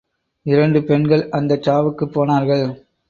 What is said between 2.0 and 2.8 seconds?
போனார்கள்.